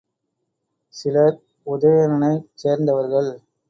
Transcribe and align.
சிலர் 0.93 1.37
உதயணனைச் 1.67 2.45
சேர்ந்தவர்கள். 2.55 3.31